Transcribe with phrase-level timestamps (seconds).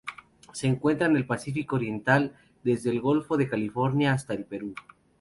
[0.51, 4.73] Se encuentra en el Pacífico oriental: desde el Golfo de California hasta el Perú.